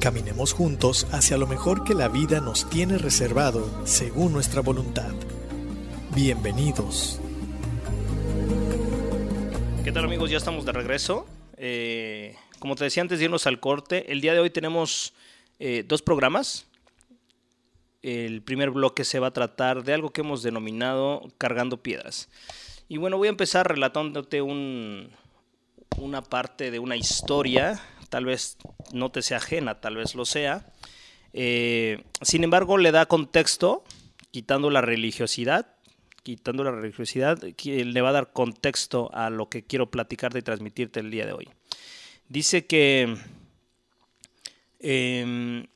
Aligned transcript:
Caminemos 0.00 0.52
juntos 0.52 1.06
hacia 1.10 1.36
lo 1.36 1.46
mejor 1.46 1.82
que 1.82 1.94
la 1.94 2.08
vida 2.08 2.40
nos 2.40 2.68
tiene 2.68 2.98
reservado 2.98 3.68
según 3.84 4.32
nuestra 4.32 4.60
voluntad. 4.60 5.12
Bienvenidos. 6.14 7.20
¿Qué 9.82 9.90
tal 9.92 10.04
amigos? 10.04 10.30
Ya 10.30 10.36
estamos 10.36 10.64
de 10.64 10.72
regreso. 10.72 11.26
Eh, 11.56 12.36
como 12.58 12.76
te 12.76 12.84
decía 12.84 13.02
antes 13.02 13.20
irnos 13.20 13.46
al 13.46 13.58
corte, 13.58 14.12
el 14.12 14.20
día 14.20 14.34
de 14.34 14.40
hoy 14.40 14.50
tenemos 14.50 15.12
eh, 15.58 15.84
dos 15.86 16.02
programas. 16.02 16.66
El 18.02 18.42
primer 18.42 18.70
bloque 18.70 19.02
se 19.02 19.18
va 19.18 19.28
a 19.28 19.32
tratar 19.32 19.82
de 19.82 19.94
algo 19.94 20.10
que 20.10 20.20
hemos 20.20 20.42
denominado 20.42 21.22
cargando 21.38 21.82
piedras. 21.82 22.28
Y 22.88 22.98
bueno, 22.98 23.16
voy 23.16 23.28
a 23.28 23.30
empezar 23.30 23.66
relatándote 23.66 24.42
un, 24.42 25.10
una 25.96 26.22
parte 26.22 26.70
de 26.70 26.78
una 26.78 26.96
historia, 26.96 27.80
tal 28.08 28.24
vez 28.24 28.58
no 28.92 29.10
te 29.10 29.22
sea 29.22 29.38
ajena, 29.38 29.80
tal 29.80 29.96
vez 29.96 30.14
lo 30.14 30.24
sea. 30.24 30.66
Eh, 31.32 32.02
sin 32.22 32.44
embargo, 32.44 32.78
le 32.78 32.92
da 32.92 33.06
contexto, 33.06 33.84
quitando 34.30 34.70
la 34.70 34.80
religiosidad, 34.80 35.76
quitando 36.22 36.64
la 36.64 36.72
religiosidad, 36.72 37.40
le 37.42 38.00
va 38.00 38.08
a 38.08 38.12
dar 38.12 38.32
contexto 38.32 39.10
a 39.14 39.30
lo 39.30 39.48
que 39.48 39.62
quiero 39.62 39.90
platicarte 39.90 40.38
y 40.38 40.42
transmitirte 40.42 41.00
el 41.00 41.10
día 41.10 41.26
de 41.26 41.32
hoy. 41.32 41.48
Dice 42.28 42.66
que 42.66 43.16
em, 44.80 45.66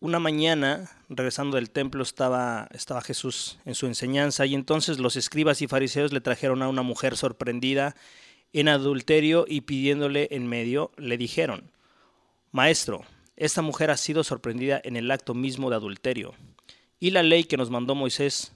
una 0.00 0.18
mañana, 0.18 0.90
regresando 1.08 1.56
del 1.56 1.70
templo, 1.70 2.02
estaba, 2.02 2.68
estaba 2.72 3.02
Jesús 3.02 3.58
en 3.64 3.74
su 3.74 3.86
enseñanza 3.86 4.46
y 4.46 4.54
entonces 4.54 4.98
los 4.98 5.16
escribas 5.16 5.60
y 5.60 5.66
fariseos 5.66 6.12
le 6.12 6.20
trajeron 6.20 6.62
a 6.62 6.68
una 6.68 6.82
mujer 6.82 7.16
sorprendida 7.16 7.96
en 8.60 8.68
adulterio 8.68 9.44
y 9.48 9.62
pidiéndole 9.62 10.28
en 10.30 10.46
medio, 10.46 10.92
le 10.96 11.16
dijeron, 11.16 11.70
Maestro, 12.52 13.04
esta 13.36 13.62
mujer 13.62 13.90
ha 13.90 13.96
sido 13.96 14.24
sorprendida 14.24 14.80
en 14.82 14.96
el 14.96 15.10
acto 15.10 15.34
mismo 15.34 15.70
de 15.70 15.76
adulterio. 15.76 16.34
Y 16.98 17.10
la 17.10 17.22
ley 17.22 17.44
que 17.44 17.56
nos 17.56 17.70
mandó 17.70 17.94
Moisés 17.94 18.52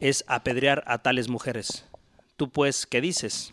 es 0.00 0.24
apedrear 0.26 0.82
a 0.86 0.98
tales 0.98 1.28
mujeres. 1.28 1.86
Tú 2.36 2.50
pues, 2.50 2.86
¿qué 2.86 3.00
dices? 3.00 3.52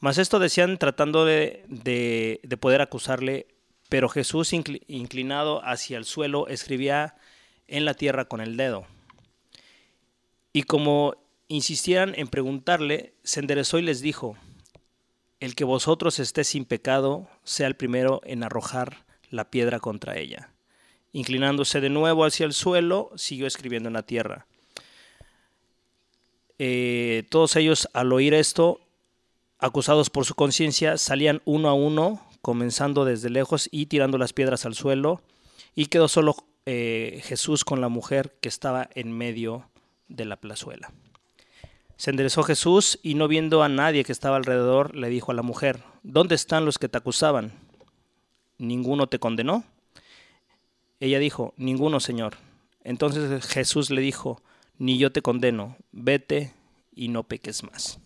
Mas 0.00 0.18
esto 0.18 0.38
decían 0.38 0.76
tratando 0.78 1.24
de, 1.24 1.64
de 1.68 2.56
poder 2.56 2.82
acusarle 2.82 3.46
pero 3.88 4.08
Jesús, 4.08 4.52
inclinado 4.52 5.64
hacia 5.64 5.98
el 5.98 6.04
suelo, 6.04 6.48
escribía 6.48 7.14
en 7.68 7.84
la 7.84 7.94
tierra 7.94 8.24
con 8.24 8.40
el 8.40 8.56
dedo. 8.56 8.86
Y 10.52 10.62
como 10.64 11.14
insistían 11.48 12.14
en 12.16 12.28
preguntarle, 12.28 13.14
se 13.22 13.40
enderezó 13.40 13.78
y 13.78 13.82
les 13.82 14.00
dijo, 14.00 14.36
el 15.40 15.54
que 15.54 15.64
vosotros 15.64 16.18
esté 16.18 16.44
sin 16.44 16.64
pecado, 16.64 17.28
sea 17.44 17.66
el 17.66 17.76
primero 17.76 18.20
en 18.24 18.42
arrojar 18.42 19.04
la 19.30 19.50
piedra 19.50 19.80
contra 19.80 20.16
ella. 20.16 20.50
Inclinándose 21.12 21.80
de 21.80 21.90
nuevo 21.90 22.24
hacia 22.24 22.46
el 22.46 22.52
suelo, 22.52 23.10
siguió 23.16 23.46
escribiendo 23.46 23.88
en 23.88 23.92
la 23.92 24.04
tierra. 24.04 24.46
Eh, 26.58 27.24
todos 27.30 27.56
ellos, 27.56 27.88
al 27.92 28.12
oír 28.12 28.32
esto, 28.34 28.80
acusados 29.58 30.10
por 30.10 30.24
su 30.24 30.34
conciencia, 30.34 30.98
salían 30.98 31.42
uno 31.44 31.68
a 31.68 31.74
uno 31.74 32.26
comenzando 32.42 33.04
desde 33.04 33.30
lejos 33.30 33.68
y 33.70 33.86
tirando 33.86 34.18
las 34.18 34.32
piedras 34.32 34.66
al 34.66 34.74
suelo, 34.74 35.22
y 35.74 35.86
quedó 35.86 36.08
solo 36.08 36.36
eh, 36.66 37.22
Jesús 37.24 37.64
con 37.64 37.80
la 37.80 37.88
mujer 37.88 38.36
que 38.40 38.48
estaba 38.48 38.88
en 38.94 39.12
medio 39.12 39.68
de 40.08 40.26
la 40.26 40.36
plazuela. 40.36 40.92
Se 41.96 42.10
enderezó 42.10 42.42
Jesús 42.42 42.98
y 43.02 43.14
no 43.14 43.28
viendo 43.28 43.62
a 43.62 43.68
nadie 43.68 44.04
que 44.04 44.12
estaba 44.12 44.36
alrededor, 44.36 44.94
le 44.96 45.08
dijo 45.08 45.32
a 45.32 45.34
la 45.34 45.42
mujer, 45.42 45.80
¿dónde 46.02 46.34
están 46.34 46.64
los 46.64 46.78
que 46.78 46.88
te 46.88 46.98
acusaban? 46.98 47.52
¿Ninguno 48.58 49.06
te 49.06 49.18
condenó? 49.18 49.64
Ella 51.00 51.18
dijo, 51.18 51.54
ninguno, 51.56 52.00
Señor. 52.00 52.36
Entonces 52.82 53.46
Jesús 53.46 53.90
le 53.90 54.00
dijo, 54.00 54.42
ni 54.78 54.98
yo 54.98 55.12
te 55.12 55.22
condeno, 55.22 55.76
vete 55.92 56.52
y 56.94 57.08
no 57.08 57.22
peques 57.24 57.62
más 57.62 57.98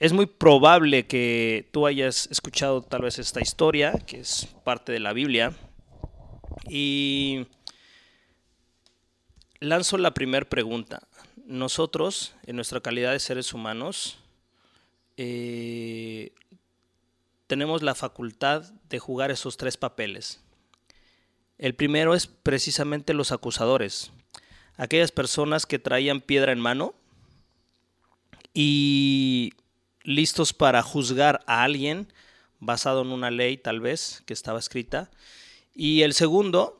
es 0.00 0.14
muy 0.14 0.24
probable 0.24 1.06
que 1.06 1.68
tú 1.72 1.86
hayas 1.86 2.26
escuchado 2.30 2.80
tal 2.80 3.02
vez 3.02 3.18
esta 3.18 3.42
historia, 3.42 3.92
que 4.06 4.20
es 4.20 4.48
parte 4.64 4.92
de 4.92 4.98
la 4.98 5.12
Biblia. 5.12 5.52
Y 6.66 7.46
lanzo 9.60 9.98
la 9.98 10.14
primera 10.14 10.48
pregunta. 10.48 11.06
Nosotros, 11.50 12.36
en 12.46 12.54
nuestra 12.54 12.80
calidad 12.80 13.10
de 13.10 13.18
seres 13.18 13.52
humanos, 13.52 14.18
eh, 15.16 16.32
tenemos 17.48 17.82
la 17.82 17.96
facultad 17.96 18.70
de 18.88 19.00
jugar 19.00 19.32
esos 19.32 19.56
tres 19.56 19.76
papeles. 19.76 20.40
El 21.58 21.74
primero 21.74 22.14
es 22.14 22.28
precisamente 22.28 23.14
los 23.14 23.32
acusadores, 23.32 24.12
aquellas 24.76 25.10
personas 25.10 25.66
que 25.66 25.80
traían 25.80 26.20
piedra 26.20 26.52
en 26.52 26.60
mano 26.60 26.94
y 28.54 29.52
listos 30.04 30.52
para 30.52 30.84
juzgar 30.84 31.42
a 31.48 31.64
alguien 31.64 32.12
basado 32.60 33.02
en 33.02 33.08
una 33.08 33.32
ley 33.32 33.56
tal 33.56 33.80
vez 33.80 34.22
que 34.24 34.34
estaba 34.34 34.60
escrita. 34.60 35.10
Y 35.74 36.02
el 36.02 36.14
segundo, 36.14 36.79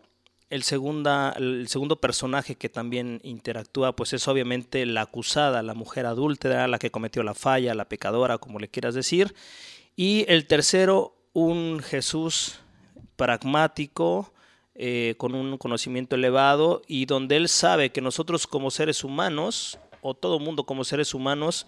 el, 0.50 0.62
segunda, 0.64 1.32
el 1.38 1.68
segundo 1.68 2.00
personaje 2.00 2.56
que 2.56 2.68
también 2.68 3.20
interactúa, 3.22 3.96
pues 3.96 4.12
es 4.12 4.28
obviamente 4.28 4.84
la 4.84 5.02
acusada, 5.02 5.62
la 5.62 5.74
mujer 5.74 6.06
adúltera, 6.06 6.68
la 6.68 6.78
que 6.78 6.90
cometió 6.90 7.22
la 7.22 7.34
falla, 7.34 7.74
la 7.74 7.88
pecadora, 7.88 8.38
como 8.38 8.58
le 8.58 8.68
quieras 8.68 8.94
decir. 8.94 9.34
Y 9.96 10.24
el 10.28 10.46
tercero, 10.46 11.14
un 11.32 11.80
Jesús 11.80 12.58
pragmático, 13.16 14.32
eh, 14.74 15.14
con 15.18 15.34
un 15.34 15.58
conocimiento 15.58 16.16
elevado 16.16 16.80
y 16.86 17.04
donde 17.04 17.36
él 17.36 17.48
sabe 17.48 17.90
que 17.90 18.00
nosotros 18.00 18.46
como 18.46 18.70
seres 18.70 19.04
humanos, 19.04 19.78
o 20.00 20.14
todo 20.14 20.38
mundo 20.38 20.64
como 20.64 20.84
seres 20.84 21.12
humanos, 21.12 21.66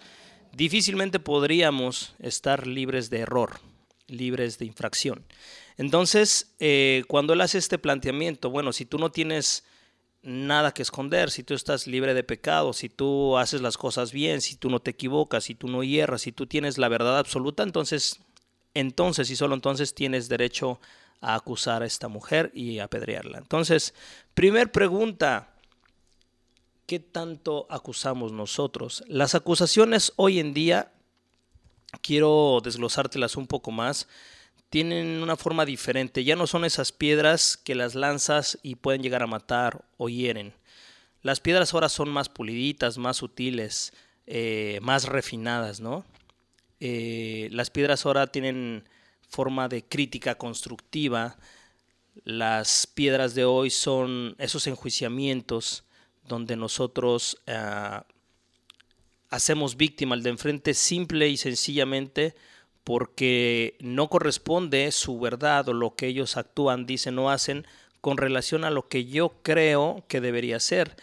difícilmente 0.56 1.18
podríamos 1.20 2.14
estar 2.20 2.66
libres 2.66 3.10
de 3.10 3.18
error, 3.18 3.60
libres 4.06 4.58
de 4.58 4.64
infracción. 4.64 5.24
Entonces, 5.76 6.54
eh, 6.60 7.04
cuando 7.08 7.32
él 7.32 7.40
hace 7.40 7.58
este 7.58 7.78
planteamiento, 7.78 8.50
bueno, 8.50 8.72
si 8.72 8.84
tú 8.84 8.98
no 8.98 9.10
tienes 9.10 9.64
nada 10.22 10.72
que 10.72 10.82
esconder, 10.82 11.30
si 11.30 11.42
tú 11.42 11.54
estás 11.54 11.86
libre 11.86 12.14
de 12.14 12.22
pecado, 12.22 12.72
si 12.72 12.88
tú 12.88 13.36
haces 13.36 13.60
las 13.60 13.76
cosas 13.76 14.12
bien, 14.12 14.40
si 14.40 14.56
tú 14.56 14.70
no 14.70 14.80
te 14.80 14.92
equivocas, 14.92 15.44
si 15.44 15.54
tú 15.54 15.68
no 15.68 15.82
hierras, 15.82 16.22
si 16.22 16.32
tú 16.32 16.46
tienes 16.46 16.78
la 16.78 16.88
verdad 16.88 17.18
absoluta, 17.18 17.62
entonces, 17.62 18.20
entonces 18.74 19.30
y 19.30 19.36
solo 19.36 19.54
entonces 19.54 19.94
tienes 19.94 20.28
derecho 20.28 20.80
a 21.20 21.34
acusar 21.34 21.82
a 21.82 21.86
esta 21.86 22.08
mujer 22.08 22.50
y 22.54 22.78
apedrearla. 22.78 23.38
Entonces, 23.38 23.94
primer 24.34 24.70
pregunta, 24.70 25.54
¿qué 26.86 27.00
tanto 27.00 27.66
acusamos 27.68 28.32
nosotros? 28.32 29.02
Las 29.08 29.34
acusaciones 29.34 30.12
hoy 30.16 30.38
en 30.38 30.54
día, 30.54 30.92
quiero 32.00 32.60
desglosártelas 32.62 33.36
un 33.36 33.46
poco 33.46 33.70
más, 33.70 34.08
tienen 34.72 35.22
una 35.22 35.36
forma 35.36 35.66
diferente. 35.66 36.24
Ya 36.24 36.34
no 36.34 36.46
son 36.46 36.64
esas 36.64 36.92
piedras 36.92 37.58
que 37.58 37.74
las 37.74 37.94
lanzas 37.94 38.58
y 38.62 38.76
pueden 38.76 39.02
llegar 39.02 39.22
a 39.22 39.26
matar 39.26 39.84
o 39.98 40.08
hieren. 40.08 40.54
Las 41.20 41.40
piedras 41.40 41.74
ahora 41.74 41.90
son 41.90 42.08
más 42.08 42.30
puliditas, 42.30 42.96
más 42.96 43.18
sutiles, 43.18 43.92
eh, 44.26 44.78
más 44.80 45.04
refinadas, 45.04 45.80
¿no? 45.80 46.06
Eh, 46.80 47.50
las 47.52 47.68
piedras 47.68 48.06
ahora 48.06 48.28
tienen 48.28 48.88
forma 49.28 49.68
de 49.68 49.84
crítica 49.84 50.36
constructiva. 50.36 51.36
Las 52.24 52.86
piedras 52.86 53.34
de 53.34 53.44
hoy 53.44 53.68
son 53.68 54.36
esos 54.38 54.66
enjuiciamientos 54.66 55.84
donde 56.26 56.56
nosotros 56.56 57.36
eh, 57.44 58.00
hacemos 59.28 59.76
víctima 59.76 60.14
al 60.14 60.22
de 60.22 60.30
enfrente 60.30 60.72
simple 60.72 61.28
y 61.28 61.36
sencillamente 61.36 62.34
porque 62.84 63.76
no 63.80 64.08
corresponde 64.08 64.90
su 64.92 65.18
verdad 65.20 65.68
o 65.68 65.72
lo 65.72 65.94
que 65.94 66.06
ellos 66.06 66.36
actúan, 66.36 66.86
dicen 66.86 67.18
o 67.18 67.30
hacen 67.30 67.66
con 68.00 68.16
relación 68.16 68.64
a 68.64 68.70
lo 68.70 68.88
que 68.88 69.04
yo 69.04 69.34
creo 69.42 70.04
que 70.08 70.20
debería 70.20 70.58
ser. 70.60 70.96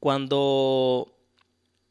Cuando 0.00 1.14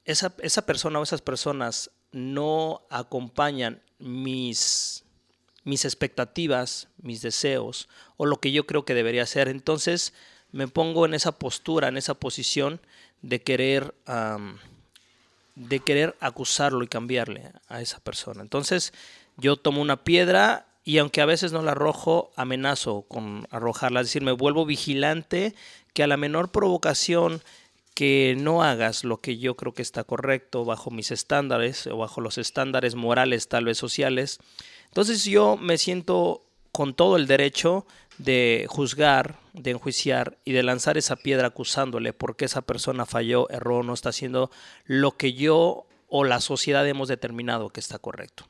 esa, 0.06 0.34
esa 0.42 0.66
persona 0.66 1.00
o 1.00 1.04
esas 1.04 1.22
personas 1.22 1.92
no 2.12 2.82
acompañan 2.90 3.82
mis 4.00 5.06
mis 5.66 5.84
expectativas, 5.84 6.88
mis 7.02 7.22
deseos 7.22 7.90
o 8.16 8.26
lo 8.26 8.40
que 8.40 8.54
yo 8.54 8.66
creo 8.66 8.86
que 8.86 8.94
debería 8.94 9.26
ser. 9.26 9.50
Entonces 9.50 10.14
me 10.52 10.70
pongo 10.70 11.06
en 11.06 11.14
esa 11.14 11.34
postura, 11.34 11.90
en 11.90 11.98
esa 11.98 12.14
posición 12.14 12.80
de 13.22 13.42
querer, 13.42 13.94
de 15.56 15.80
querer 15.80 16.16
acusarlo 16.22 16.84
y 16.84 16.88
cambiarle 16.88 17.52
a 17.68 17.82
esa 17.82 18.00
persona. 18.00 18.42
Entonces 18.42 18.94
yo 19.38 19.58
tomo 19.58 19.82
una 19.82 20.04
piedra 20.04 20.68
y 20.84 21.00
aunque 21.00 21.22
a 21.22 21.26
veces 21.26 21.52
no 21.52 21.62
la 21.64 21.72
arrojo, 21.72 22.32
amenazo 22.36 23.04
con 23.08 23.48
arrojarla, 23.50 24.02
es 24.02 24.08
decir, 24.08 24.22
me 24.22 24.32
vuelvo 24.32 24.66
vigilante 24.66 25.56
que 25.94 26.04
a 26.04 26.08
la 26.08 26.18
menor 26.18 26.52
provocación 26.52 27.42
que 27.96 28.36
no 28.38 28.62
hagas 28.62 29.04
lo 29.04 29.22
que 29.22 29.38
yo 29.38 29.56
creo 29.56 29.74
que 29.74 29.82
está 29.82 30.04
correcto 30.04 30.66
bajo 30.66 30.92
mis 30.92 31.12
estándares 31.12 31.88
o 31.88 31.98
bajo 31.98 32.22
los 32.22 32.38
estándares 32.38 32.96
morales 32.96 33.48
tal 33.48 33.66
vez 33.66 33.78
sociales, 33.78 34.40
entonces 34.88 35.24
yo 35.26 35.58
me 35.58 35.78
siento 35.78 36.44
con 36.72 36.94
todo 36.94 37.16
el 37.16 37.26
derecho 37.26 37.88
de 38.18 38.66
juzgar, 38.70 39.40
de 39.54 39.72
enjuiciar 39.72 40.38
y 40.46 40.52
de 40.52 40.64
lanzar 40.64 40.98
esa 40.98 41.16
piedra 41.16 41.48
acusándole 41.48 42.14
porque 42.14 42.46
esa 42.46 42.62
persona 42.62 43.06
falló, 43.06 43.50
erró, 43.50 43.82
no 43.82 43.94
está 43.94 44.10
haciendo 44.10 44.52
lo 44.86 45.18
que 45.18 45.34
yo 45.34 45.86
o 46.10 46.24
la 46.26 46.42
sociedad 46.42 46.88
hemos 46.88 47.08
determinado 47.08 47.70
que 47.70 47.80
está 47.80 47.98
correcto. 47.98 48.46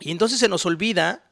Y 0.00 0.10
entonces 0.10 0.38
se 0.38 0.48
nos 0.48 0.66
olvida 0.66 1.30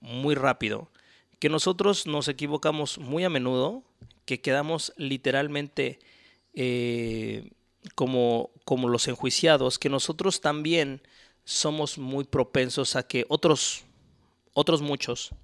muy 0.00 0.34
rápido 0.34 0.90
que 1.38 1.48
nosotros 1.48 2.06
nos 2.06 2.28
equivocamos 2.28 2.98
muy 2.98 3.24
a 3.24 3.28
menudo, 3.28 3.82
que 4.24 4.40
quedamos 4.40 4.94
literalmente 4.96 5.98
eh, 6.54 7.50
como, 7.94 8.50
como 8.64 8.88
los 8.88 9.08
enjuiciados, 9.08 9.78
que 9.78 9.90
nosotros 9.90 10.40
también 10.40 11.02
somos 11.44 11.98
muy 11.98 12.24
propensos 12.24 12.96
a 12.96 13.06
que 13.06 13.26
otros, 13.28 13.84
otros 14.54 14.80
muchos, 14.80 15.34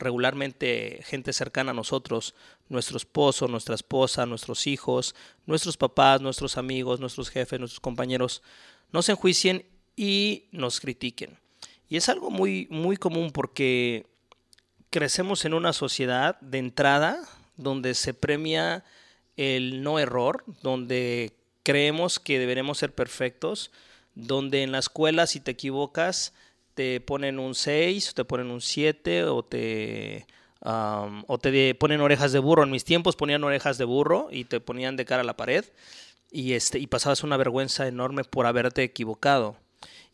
regularmente 0.00 1.00
gente 1.04 1.32
cercana 1.32 1.70
a 1.70 1.74
nosotros, 1.74 2.34
nuestro 2.68 2.96
esposo, 2.96 3.46
nuestra 3.46 3.74
esposa, 3.74 4.26
nuestros 4.26 4.66
hijos, 4.66 5.14
nuestros 5.46 5.76
papás, 5.76 6.20
nuestros 6.20 6.56
amigos, 6.56 6.98
nuestros 6.98 7.28
jefes, 7.28 7.60
nuestros 7.60 7.80
compañeros, 7.80 8.42
nos 8.90 9.08
enjuicien 9.08 9.66
y 9.94 10.48
nos 10.50 10.80
critiquen. 10.80 11.39
Y 11.90 11.96
es 11.96 12.08
algo 12.08 12.30
muy, 12.30 12.68
muy 12.70 12.96
común 12.96 13.32
porque 13.32 14.06
crecemos 14.90 15.44
en 15.44 15.54
una 15.54 15.72
sociedad 15.72 16.40
de 16.40 16.58
entrada 16.58 17.20
donde 17.56 17.94
se 17.94 18.14
premia 18.14 18.84
el 19.36 19.82
no 19.82 19.98
error, 19.98 20.44
donde 20.62 21.32
creemos 21.64 22.20
que 22.20 22.38
deberemos 22.38 22.78
ser 22.78 22.94
perfectos, 22.94 23.72
donde 24.14 24.62
en 24.62 24.70
la 24.70 24.78
escuela 24.78 25.26
si 25.26 25.40
te 25.40 25.50
equivocas 25.50 26.32
te 26.74 27.00
ponen 27.00 27.40
un 27.40 27.56
6, 27.56 28.14
te 28.14 28.24
ponen 28.24 28.52
un 28.52 28.60
7 28.60 29.24
o 29.24 29.42
te, 29.42 30.26
o 30.60 31.38
te 31.38 31.74
ponen 31.74 32.00
orejas 32.00 32.30
de 32.30 32.38
burro. 32.38 32.62
En 32.62 32.70
mis 32.70 32.84
tiempos 32.84 33.16
ponían 33.16 33.42
orejas 33.42 33.78
de 33.78 33.84
burro 33.84 34.28
y 34.30 34.44
te 34.44 34.60
ponían 34.60 34.94
de 34.96 35.04
cara 35.04 35.22
a 35.22 35.24
la 35.24 35.36
pared 35.36 35.64
y, 36.30 36.52
este, 36.52 36.78
y 36.78 36.86
pasabas 36.86 37.24
una 37.24 37.36
vergüenza 37.36 37.88
enorme 37.88 38.22
por 38.22 38.46
haberte 38.46 38.84
equivocado. 38.84 39.56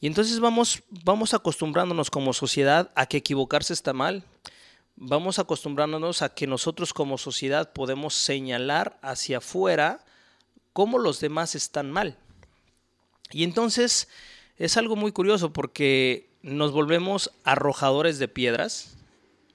Y 0.00 0.06
entonces 0.06 0.40
vamos, 0.40 0.82
vamos 0.90 1.34
acostumbrándonos 1.34 2.10
como 2.10 2.32
sociedad 2.32 2.90
a 2.94 3.06
que 3.06 3.18
equivocarse 3.18 3.72
está 3.72 3.92
mal. 3.92 4.24
Vamos 4.96 5.38
acostumbrándonos 5.38 6.22
a 6.22 6.34
que 6.34 6.46
nosotros 6.46 6.92
como 6.92 7.18
sociedad 7.18 7.72
podemos 7.72 8.14
señalar 8.14 8.98
hacia 9.02 9.38
afuera 9.38 10.04
cómo 10.72 10.98
los 10.98 11.20
demás 11.20 11.54
están 11.54 11.90
mal. 11.90 12.16
Y 13.30 13.44
entonces 13.44 14.08
es 14.56 14.76
algo 14.76 14.96
muy 14.96 15.12
curioso 15.12 15.52
porque 15.52 16.30
nos 16.42 16.72
volvemos 16.72 17.30
arrojadores 17.44 18.18
de 18.18 18.28
piedras. 18.28 18.96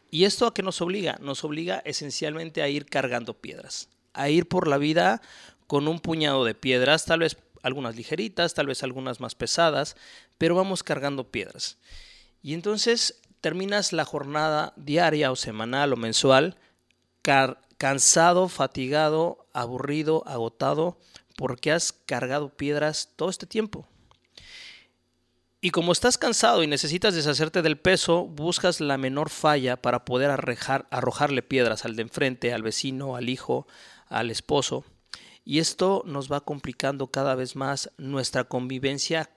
¿Y 0.10 0.26
esto 0.26 0.46
a 0.46 0.54
qué 0.54 0.62
nos 0.62 0.82
obliga? 0.82 1.18
Nos 1.22 1.44
obliga 1.44 1.82
esencialmente 1.86 2.62
a 2.62 2.68
ir 2.68 2.86
cargando 2.86 3.34
piedras, 3.34 3.88
a 4.14 4.30
ir 4.30 4.48
por 4.48 4.68
la 4.68 4.78
vida 4.78 5.22
con 5.68 5.88
un 5.88 6.00
puñado 6.00 6.44
de 6.44 6.54
piedras, 6.54 7.06
tal 7.06 7.20
vez 7.20 7.38
algunas 7.64 7.96
ligeritas, 7.96 8.54
tal 8.54 8.68
vez 8.68 8.84
algunas 8.84 9.20
más 9.20 9.36
pesadas, 9.36 9.96
pero 10.42 10.56
vamos 10.56 10.82
cargando 10.82 11.30
piedras. 11.30 11.78
Y 12.42 12.56
entonces 12.56 13.22
terminas 13.42 13.94
la 13.94 14.06
jornada 14.06 14.74
diaria 14.76 15.32
o 15.32 15.36
semanal 15.36 15.94
o 15.94 15.98
mensual 15.98 16.58
cansado, 17.78 18.50
fatigado, 18.50 19.46
aburrido, 19.54 20.24
agotado, 20.26 20.98
porque 21.36 21.72
has 21.72 21.94
cargado 21.94 22.50
piedras 22.50 23.10
todo 23.16 23.30
este 23.30 23.46
tiempo. 23.46 23.88
Y 25.62 25.70
como 25.70 25.92
estás 25.92 26.18
cansado 26.18 26.64
y 26.64 26.68
necesitas 26.68 27.14
deshacerte 27.14 27.62
del 27.62 27.78
peso, 27.78 28.26
buscas 28.26 28.82
la 28.82 28.98
menor 28.98 29.30
falla 29.30 29.80
para 29.80 30.06
poder 30.06 30.32
arrojarle 30.32 31.44
piedras 31.44 31.86
al 31.86 31.96
de 31.96 32.02
enfrente, 32.02 32.52
al 32.52 32.64
vecino, 32.64 33.16
al 33.16 33.30
hijo, 33.30 33.68
al 34.08 34.32
esposo. 34.32 34.86
Y 35.46 35.60
esto 35.60 36.02
nos 36.08 36.32
va 36.32 36.42
complicando 36.42 37.12
cada 37.12 37.36
vez 37.36 37.56
más 37.56 37.92
nuestra 37.98 38.46
convivencia 38.46 39.30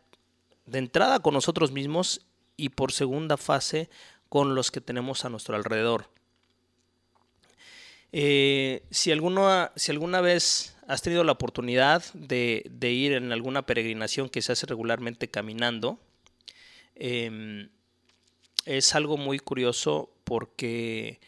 de 0.66 0.78
entrada 0.78 1.20
con 1.20 1.34
nosotros 1.34 1.72
mismos 1.72 2.26
y 2.56 2.70
por 2.70 2.92
segunda 2.92 3.36
fase 3.36 3.88
con 4.28 4.54
los 4.54 4.70
que 4.70 4.80
tenemos 4.80 5.24
a 5.24 5.28
nuestro 5.28 5.56
alrededor. 5.56 6.08
Eh, 8.12 8.84
si, 8.90 9.10
alguna, 9.10 9.72
si 9.76 9.90
alguna 9.90 10.20
vez 10.20 10.76
has 10.86 11.02
tenido 11.02 11.24
la 11.24 11.32
oportunidad 11.32 12.04
de, 12.14 12.62
ir 12.80 13.12
en 13.12 13.32
alguna 13.32 13.66
peregrinación 13.66 14.28
que 14.28 14.42
se 14.42 14.52
hace 14.52 14.66
regularmente 14.66 15.28
caminando, 15.28 15.98
em, 16.94 17.70
es 18.66 18.94
algo 18.94 19.16
muy 19.16 19.38
curioso 19.40 20.10
porque 20.24 21.20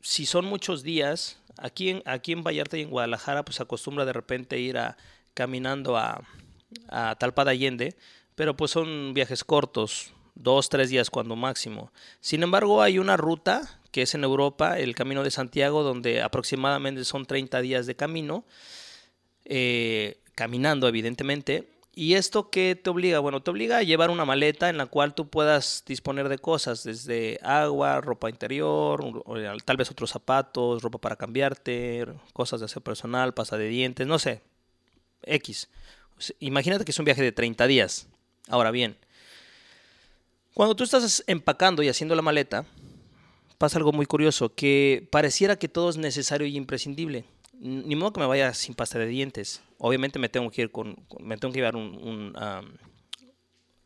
si 0.00 0.26
son 0.26 0.44
muchos 0.44 0.82
días, 0.82 1.42
Aquí 1.58 1.90
en, 1.90 2.02
aquí 2.06 2.34
Vallarta 2.34 2.78
y 2.78 2.82
en 2.82 2.90
Guadalajara, 2.90 3.44
pues 3.44 3.60
acostumbra 3.60 4.04
de 4.04 4.12
repente 4.12 4.58
ir 4.58 4.78
a, 4.78 4.96
caminando 5.34 5.96
a, 5.96 6.22
a 6.88 7.14
Talpa 7.16 7.44
de 7.44 7.50
Allende, 7.50 7.96
pero 8.34 8.56
pues 8.56 8.70
son 8.70 9.14
viajes 9.14 9.44
cortos, 9.44 10.12
dos, 10.34 10.68
tres 10.68 10.90
días 10.90 11.10
cuando 11.10 11.36
máximo. 11.36 11.92
Sin 12.20 12.42
embargo, 12.42 12.82
hay 12.82 12.98
una 12.98 13.16
ruta 13.16 13.80
que 13.90 14.02
es 14.02 14.14
en 14.14 14.24
Europa, 14.24 14.78
el 14.78 14.94
Camino 14.94 15.22
de 15.22 15.30
Santiago, 15.30 15.82
donde 15.82 16.22
aproximadamente 16.22 17.04
son 17.04 17.26
30 17.26 17.60
días 17.60 17.86
de 17.86 17.94
camino, 17.94 18.44
eh, 19.44 20.18
caminando 20.34 20.88
evidentemente, 20.88 21.72
¿Y 21.94 22.14
esto 22.14 22.48
qué 22.48 22.74
te 22.74 22.88
obliga? 22.88 23.18
Bueno, 23.18 23.42
te 23.42 23.50
obliga 23.50 23.76
a 23.78 23.82
llevar 23.82 24.08
una 24.08 24.24
maleta 24.24 24.70
en 24.70 24.78
la 24.78 24.86
cual 24.86 25.14
tú 25.14 25.28
puedas 25.28 25.84
disponer 25.86 26.30
de 26.30 26.38
cosas, 26.38 26.84
desde 26.84 27.38
agua, 27.42 28.00
ropa 28.00 28.30
interior, 28.30 29.22
tal 29.66 29.76
vez 29.76 29.90
otros 29.90 30.10
zapatos, 30.10 30.80
ropa 30.82 30.98
para 30.98 31.16
cambiarte, 31.16 32.06
cosas 32.32 32.60
de 32.60 32.66
aseo 32.66 32.82
personal, 32.82 33.34
pasta 33.34 33.58
de 33.58 33.68
dientes, 33.68 34.06
no 34.06 34.18
sé, 34.18 34.40
X. 35.24 35.68
Imagínate 36.38 36.86
que 36.86 36.92
es 36.92 36.98
un 36.98 37.04
viaje 37.04 37.22
de 37.22 37.32
30 37.32 37.66
días. 37.66 38.08
Ahora 38.48 38.70
bien, 38.70 38.96
cuando 40.54 40.74
tú 40.74 40.84
estás 40.84 41.24
empacando 41.26 41.82
y 41.82 41.88
haciendo 41.88 42.14
la 42.14 42.22
maleta, 42.22 42.66
pasa 43.58 43.78
algo 43.78 43.92
muy 43.92 44.06
curioso, 44.06 44.54
que 44.54 45.08
pareciera 45.10 45.56
que 45.56 45.68
todo 45.68 45.90
es 45.90 45.96
necesario 45.96 46.46
y 46.46 46.56
imprescindible 46.56 47.24
ni 47.62 47.94
modo 47.94 48.12
que 48.12 48.20
me 48.20 48.26
vaya 48.26 48.52
sin 48.54 48.74
pasta 48.74 48.98
de 48.98 49.06
dientes. 49.06 49.62
Obviamente 49.78 50.18
me 50.18 50.28
tengo 50.28 50.50
que 50.50 50.62
ir 50.62 50.72
con, 50.72 50.96
me 51.20 51.36
tengo 51.36 51.52
que 51.52 51.60
llevar 51.60 51.76
un, 51.76 52.34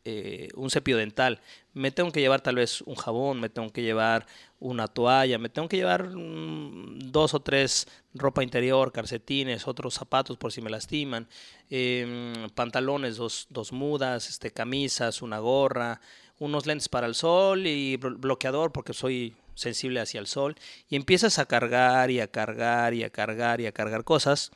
eh, 0.09 0.47
un, 0.55 0.69
cepillo 0.69 0.95
dental, 0.95 1.41
me 1.73 1.91
tengo 1.91 2.13
que 2.13 2.21
llevar 2.21 2.39
tal 2.39 2.55
vez 2.55 2.81
un 2.83 2.95
jabón, 2.95 3.41
me 3.41 3.49
tengo 3.49 3.73
que 3.73 3.81
llevar 3.81 4.25
una 4.61 4.87
toalla, 4.87 5.37
me 5.37 5.49
tengo 5.49 5.67
que 5.67 5.75
llevar 5.75 6.15
mm, 6.15 7.11
dos 7.11 7.33
o 7.33 7.41
tres 7.41 7.89
ropa 8.13 8.41
interior, 8.41 8.93
calcetines, 8.93 9.67
otros 9.67 9.95
zapatos 9.95 10.37
por 10.37 10.53
si 10.53 10.61
me 10.61 10.69
lastiman, 10.69 11.27
em, 11.69 12.49
pantalones, 12.55 13.17
dos, 13.17 13.47
dos 13.49 13.73
mudas, 13.73 14.29
este, 14.29 14.51
camisas, 14.51 15.21
una 15.21 15.39
gorra, 15.39 15.99
unos 16.39 16.65
lentes 16.65 16.87
para 16.87 17.05
el 17.05 17.13
sol 17.13 17.67
y 17.67 17.97
bloqueador 17.97 18.71
porque 18.71 18.93
soy 18.93 19.35
sensible 19.55 19.99
hacia 19.99 20.21
el 20.21 20.27
sol, 20.27 20.55
y 20.87 20.95
empiezas 20.95 21.37
a 21.37 21.45
cargar 21.47 22.11
y 22.11 22.21
a 22.21 22.27
cargar 22.27 22.93
y 22.93 23.03
a 23.03 23.09
cargar 23.09 23.59
y 23.59 23.65
a 23.65 23.73
cargar 23.73 24.05
cosas. 24.05 24.51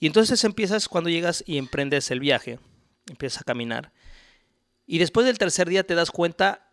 Y 0.00 0.06
entonces 0.06 0.44
empiezas 0.44 0.88
cuando 0.88 1.10
llegas 1.10 1.44
y 1.46 1.58
emprendes 1.58 2.10
el 2.10 2.20
viaje, 2.20 2.58
empiezas 3.10 3.42
a 3.42 3.44
caminar. 3.44 3.92
Y 4.86 4.98
después 4.98 5.26
del 5.26 5.38
tercer 5.38 5.68
día 5.68 5.86
te 5.86 5.94
das 5.94 6.10
cuenta 6.10 6.68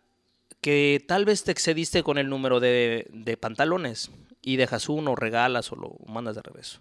que 0.60 1.04
tal 1.06 1.24
vez 1.24 1.44
te 1.44 1.52
excediste 1.52 2.02
con 2.02 2.18
el 2.18 2.28
número 2.28 2.60
de, 2.60 3.38
pantalones 3.40 4.10
y 4.42 4.56
dejas 4.56 4.88
uno, 4.88 5.16
regalas 5.16 5.72
o 5.72 5.76
lo 5.76 5.96
mandas 6.06 6.36
de 6.36 6.42
revés. 6.42 6.80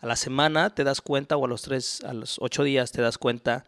A 0.00 0.06
la 0.06 0.16
semana 0.16 0.74
te 0.74 0.84
das 0.84 1.00
cuenta 1.00 1.36
o 1.36 1.44
a 1.44 1.48
los 1.48 1.62
tres, 1.62 2.02
a 2.04 2.12
los 2.12 2.38
ocho 2.40 2.64
días 2.64 2.90
te 2.90 3.02
das 3.02 3.18
cuenta 3.18 3.64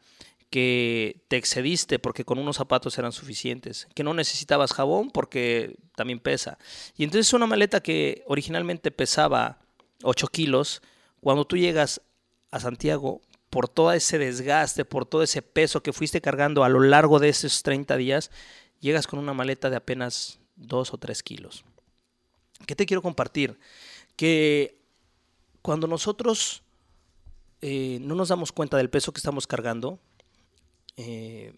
que 0.51 1.23
te 1.29 1.37
excediste 1.37 1.99
porque 1.99 2.25
con 2.25 2.39
unos 2.39 2.57
zapatos 2.57 2.99
eran 2.99 3.13
suficientes, 3.13 3.89
que 3.95 4.05
no 4.05 4.15
necesitabas 4.15 4.73
jabón 4.73 5.11
porque 5.11 5.77
también 5.95 6.21
pesa. 6.21 6.59
Y 6.97 7.05
entonces 7.05 7.33
una 7.33 7.47
maleta 7.47 7.81
que 7.81 8.25
originalmente 8.27 8.91
pesaba 8.91 9.59
8 10.03 10.29
kilos, 10.29 10.83
cuando 11.21 11.45
tú 11.45 11.57
llegas 11.57 12.01
a 12.51 12.61
Santiago, 12.61 13.21
por 13.55 13.69
todo 13.69 13.93
ese 13.93 14.19
desgaste, 14.19 14.85
por 14.85 15.07
todo 15.07 15.23
ese 15.23 15.41
peso 15.41 15.81
que 15.81 15.93
fuiste 15.93 16.21
cargando 16.21 16.65
a 16.65 16.69
lo 16.69 16.81
largo 16.81 17.21
de 17.21 17.29
esos 17.29 17.63
30 17.63 17.97
días, 17.97 18.33
llegas 18.81 19.07
con 19.07 19.21
una 19.21 19.33
maleta 19.33 19.71
de 19.71 19.77
apenas 19.77 20.41
dos 20.57 20.93
o 20.93 20.99
tres 20.99 21.23
kilos. 21.23 21.65
¿Qué 22.67 22.75
te 22.75 22.85
quiero 22.85 23.01
compartir? 23.01 23.57
Que 24.17 24.83
cuando 25.63 25.87
nosotros 25.87 26.65
eh, 27.61 27.99
no 28.01 28.17
nos 28.17 28.31
damos 28.31 28.51
cuenta 28.51 28.77
del 28.77 28.91
peso 28.91 29.13
que 29.13 29.19
estamos 29.19 29.47
cargando, 29.47 30.01
eh, 30.97 31.55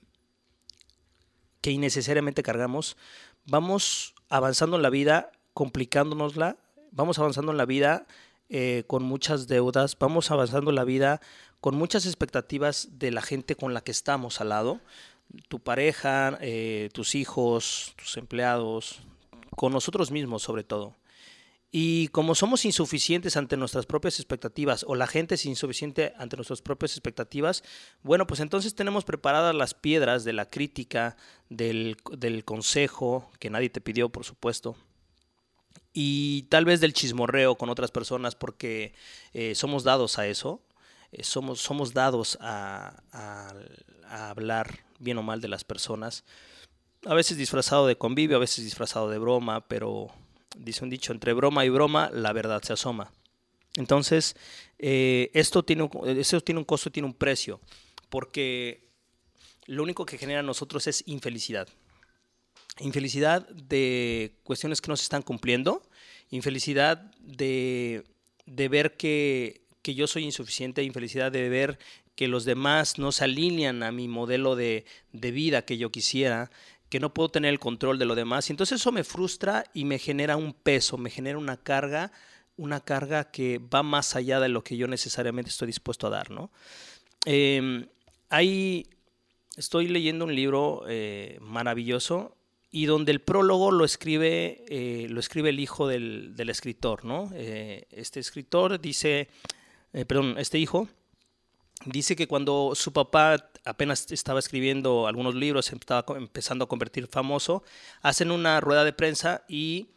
que 1.62 1.70
innecesariamente 1.70 2.42
cargamos, 2.42 2.98
vamos 3.46 4.14
avanzando 4.28 4.76
en 4.76 4.82
la 4.82 4.90
vida, 4.90 5.32
complicándonosla, 5.54 6.58
vamos 6.90 7.18
avanzando 7.18 7.52
en 7.52 7.56
la 7.56 7.64
vida 7.64 8.06
eh, 8.50 8.84
con 8.86 9.02
muchas 9.02 9.48
deudas, 9.48 9.96
vamos 9.98 10.30
avanzando 10.30 10.68
en 10.68 10.76
la 10.76 10.84
vida 10.84 11.22
con 11.66 11.74
muchas 11.74 12.06
expectativas 12.06 12.90
de 12.92 13.10
la 13.10 13.20
gente 13.20 13.56
con 13.56 13.74
la 13.74 13.80
que 13.80 13.90
estamos 13.90 14.40
al 14.40 14.50
lado, 14.50 14.80
tu 15.48 15.58
pareja, 15.58 16.38
eh, 16.40 16.90
tus 16.92 17.16
hijos, 17.16 17.92
tus 17.96 18.16
empleados, 18.18 19.00
con 19.50 19.72
nosotros 19.72 20.12
mismos 20.12 20.44
sobre 20.44 20.62
todo. 20.62 20.94
Y 21.72 22.06
como 22.10 22.36
somos 22.36 22.64
insuficientes 22.64 23.36
ante 23.36 23.56
nuestras 23.56 23.84
propias 23.84 24.20
expectativas 24.20 24.84
o 24.86 24.94
la 24.94 25.08
gente 25.08 25.34
es 25.34 25.44
insuficiente 25.44 26.12
ante 26.18 26.36
nuestras 26.36 26.62
propias 26.62 26.92
expectativas, 26.92 27.64
bueno, 28.04 28.28
pues 28.28 28.38
entonces 28.38 28.76
tenemos 28.76 29.04
preparadas 29.04 29.52
las 29.52 29.74
piedras 29.74 30.22
de 30.22 30.34
la 30.34 30.48
crítica, 30.48 31.16
del, 31.48 31.96
consejo, 32.44 33.28
que 33.40 33.50
nadie 33.50 33.70
te 33.70 33.80
pidió, 33.80 34.08
por 34.08 34.22
supuesto, 34.22 34.76
y 35.92 36.42
tal 36.42 36.64
vez 36.64 36.80
del 36.80 36.92
chismorreo 36.92 37.56
con 37.56 37.70
otras 37.70 37.90
personas 37.90 38.36
porque 38.36 38.94
eh, 39.32 39.56
somos 39.56 39.82
dados 39.82 40.20
a 40.20 40.28
eso, 40.28 40.62
eh, 41.16 41.24
somos, 41.24 41.60
somos 41.60 41.92
dados 41.94 42.38
a, 42.40 43.02
hablar 44.08 44.84
bien 44.98 45.18
o 45.18 45.22
mal 45.22 45.40
de 45.40 45.48
las 45.48 45.64
personas, 45.64 46.24
a 47.04 47.14
veces 47.14 47.36
disfrazado 47.36 47.86
de 47.86 47.96
convivio, 47.96 48.36
a 48.36 48.40
veces 48.40 48.64
disfrazado 48.64 49.10
de 49.10 49.18
broma, 49.18 49.66
pero 49.66 50.08
dice 50.56 50.84
un 50.84 50.90
dicho, 50.90 51.12
entre 51.12 51.32
broma 51.32 51.64
y 51.64 51.68
broma 51.68 52.10
la 52.12 52.32
verdad 52.32 52.62
se 52.62 52.72
asoma. 52.72 53.12
Entonces, 53.74 54.36
eh, 54.78 55.30
esto, 55.34 55.64
tiene, 55.64 55.90
esto 56.18 56.40
tiene 56.40 56.60
un 56.60 56.64
costo, 56.64 56.90
tiene 56.90 57.08
un 57.08 57.14
precio, 57.14 57.60
porque 58.08 58.88
lo 59.66 59.82
único 59.82 60.06
que 60.06 60.18
genera 60.18 60.42
nosotros 60.42 60.86
es 60.86 61.02
infelicidad 61.06 61.68
infelicidad 62.80 63.48
de 63.48 64.36
cuestiones 64.42 64.80
que 64.80 64.88
no 64.88 64.96
se 64.96 65.04
están 65.04 65.22
cumpliendo, 65.22 65.82
infelicidad 66.30 66.98
de, 67.20 68.04
ver 68.46 68.96
que, 68.96 69.65
yo 69.94 70.06
soy 70.06 70.24
insuficiente, 70.24 70.82
infelicidad 70.82 71.30
de 71.30 71.48
ver 71.48 71.78
que 72.14 72.28
los 72.28 72.44
demás 72.44 72.98
no 72.98 73.12
se 73.12 73.24
alinean 73.24 73.82
a 73.82 73.92
mi 73.92 74.08
modelo 74.08 74.56
de, 74.56 74.84
vida 75.12 75.62
que 75.62 75.78
yo 75.78 75.90
quisiera, 75.90 76.50
que 76.88 77.00
no 77.00 77.12
puedo 77.12 77.28
tener 77.28 77.50
el 77.50 77.58
control 77.58 77.98
de 77.98 78.06
lo 78.06 78.14
demás. 78.14 78.48
Y 78.48 78.52
entonces 78.52 78.80
eso 78.80 78.92
me 78.92 79.04
frustra 79.04 79.64
y 79.74 79.84
me 79.84 79.98
genera 79.98 80.36
un 80.36 80.52
peso, 80.52 80.98
me 80.98 81.10
genera 81.10 81.38
una 81.38 81.56
carga, 81.56 82.12
una 82.56 82.80
carga 82.80 83.30
que 83.30 83.58
va 83.58 83.82
más 83.82 84.16
allá 84.16 84.40
de 84.40 84.48
lo 84.48 84.64
que 84.64 84.76
yo 84.76 84.88
necesariamente 84.88 85.50
estoy 85.50 85.66
dispuesto 85.66 86.06
a 86.06 86.10
dar, 86.10 86.30
¿no? 86.30 86.50
Em, 87.26 87.86
estoy 89.56 89.88
leyendo 89.88 90.24
un 90.24 90.34
libro 90.34 90.84
eh, 90.88 91.38
maravilloso 91.40 92.36
y 92.70 92.86
donde 92.86 93.12
el 93.12 93.20
prólogo 93.20 93.70
lo 93.70 93.84
escribe, 93.84 94.64
eh, 94.68 95.06
lo 95.08 95.20
escribe 95.20 95.50
el 95.50 95.60
hijo 95.60 95.88
del, 95.88 96.34
escritor, 96.48 97.04
¿no? 97.04 97.30
Eh, 97.34 97.86
este 97.90 98.20
escritor 98.20 98.80
dice, 98.80 99.28
eh, 99.92 100.04
perdón, 100.04 100.36
este 100.38 100.58
hijo 100.58 100.88
dice 101.84 102.16
que 102.16 102.26
cuando 102.26 102.72
su 102.74 102.92
papá 102.92 103.50
apenas 103.64 104.10
estaba 104.10 104.38
escribiendo 104.38 105.06
algunos 105.06 105.34
libros, 105.34 105.72
estaba 105.72 106.04
empezando 106.16 106.64
a 106.64 106.68
convertir 106.68 107.06
famoso, 107.06 107.62
hacen 108.02 108.30
una 108.30 108.60
rueda 108.60 108.84
de 108.84 108.92
prensa 108.92 109.44
y 109.48 109.88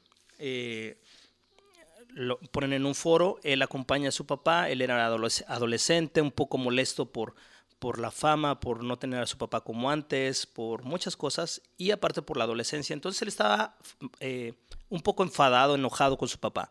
lo 2.10 2.40
ponen 2.52 2.74
en 2.74 2.86
un 2.86 2.96
foro, 2.96 3.40
él 3.44 3.62
acompaña 3.62 4.10
a 4.10 4.12
su 4.12 4.26
papá, 4.26 4.70
él 4.70 4.82
era 4.82 5.06
adolescente, 5.06 6.22
un 6.22 6.32
poco 6.32 6.58
molesto 6.58 7.06
por 7.06 7.36
por 7.80 7.98
la 7.98 8.12
fama, 8.12 8.60
por 8.60 8.84
no 8.84 8.98
tener 8.98 9.22
a 9.22 9.26
su 9.26 9.38
papá 9.38 9.62
como 9.62 9.90
antes, 9.90 10.46
por 10.46 10.84
muchas 10.84 11.16
cosas 11.16 11.62
y 11.78 11.92
aparte 11.92 12.22
por 12.22 12.38
la 12.38 12.44
adolescencia. 12.44 12.94
Entonces 12.94 13.22
él 13.22 13.30
estaba 13.30 13.78
eh, 14.20 14.54
un 14.90 15.02
poco 15.02 15.24
enfadado, 15.24 15.76
enojado 15.76 16.18
con 16.18 16.28
su 16.28 16.38
papá. 16.38 16.70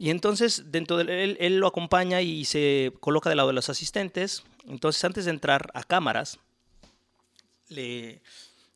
Y 0.00 0.08
entonces 0.08 0.72
dentro 0.72 0.96
de 0.96 1.36
él, 1.38 1.58
lo 1.58 1.66
acompaña 1.66 2.22
y 2.22 2.46
se 2.46 2.90
coloca 3.00 3.28
del 3.28 3.36
lado 3.36 3.50
de 3.50 3.54
los 3.54 3.68
asistentes. 3.68 4.44
Entonces 4.66 5.04
antes 5.04 5.26
de 5.26 5.30
entrar 5.30 5.70
a 5.74 5.84
cámaras, 5.84 6.38
le, 7.68 8.22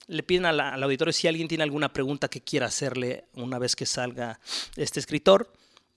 le 0.06 0.22
piden 0.22 0.44
al, 0.44 0.60
al 0.60 0.82
auditorio 0.82 1.14
si 1.14 1.26
alguien 1.26 1.48
tiene 1.48 1.64
alguna 1.64 1.94
pregunta 1.94 2.28
que 2.28 2.42
quiera 2.42 2.66
hacerle 2.66 3.24
una 3.32 3.58
vez 3.58 3.74
que 3.74 3.86
salga 3.86 4.38
este 4.76 5.00
escritor. 5.00 5.50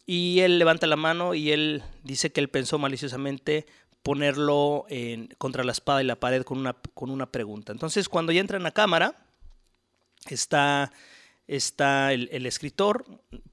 Y 0.05 0.39
él 0.39 0.59
levanta 0.59 0.87
la 0.87 0.95
mano 0.95 1.33
y 1.33 1.51
él 1.51 1.83
dice 2.05 2.31
que 2.31 2.39
él 2.39 2.47
pensó 2.47 2.79
maliciosamente 2.79 3.65
ponerlo 4.03 4.85
contra 5.37 5.65
la 5.65 5.73
espada 5.73 6.01
y 6.01 6.05
la 6.05 6.17
pared 6.17 6.43
con 6.43 6.57
una, 6.57 6.73
con 6.93 7.09
una 7.09 7.29
pregunta. 7.29 7.73
Entonces, 7.73 8.07
cuando 8.07 8.31
ya 8.31 8.39
entra 8.39 8.55
en 8.55 8.63
la 8.63 8.71
cámara, 8.71 9.25
está, 10.29 10.93
está 11.47 12.11
el, 12.11 12.45
escritor, 12.45 13.05